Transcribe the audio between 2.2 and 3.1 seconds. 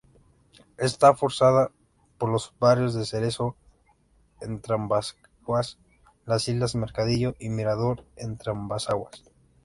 los barrios de